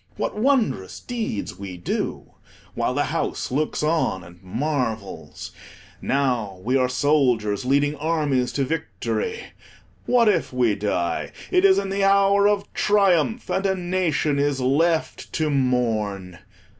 What 0.17 0.35
wondrous 0.35 0.99
deeds 0.99 1.59
we 1.59 1.77
do, 1.77 2.31
while 2.73 2.95
the 2.95 3.03
house 3.13 3.51
looks 3.51 3.83
on 3.83 4.23
and 4.23 4.41
marvels. 4.41 5.51
Now 6.01 6.59
we 6.63 6.75
are 6.75 6.89
soldiers, 6.89 7.65
leading 7.65 7.95
armies 7.97 8.51
to 8.53 8.63
victory. 8.63 9.41
What 10.07 10.27
if 10.27 10.51
we 10.51 10.73
die: 10.73 11.31
it 11.51 11.63
is 11.65 11.77
in 11.77 11.89
the 11.91 12.03
hour 12.03 12.47
of 12.47 12.73
triumph, 12.73 13.47
and 13.51 13.63
a 13.67 13.75
nation 13.75 14.39
is 14.39 14.59
left 14.59 15.31
to 15.33 15.51
mourn. 15.51 16.39